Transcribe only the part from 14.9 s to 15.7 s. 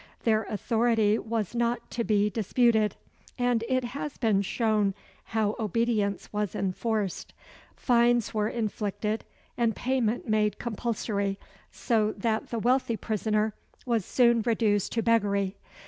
to beggary.